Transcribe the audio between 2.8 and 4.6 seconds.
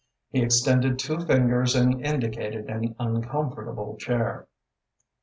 uncomfortable chair.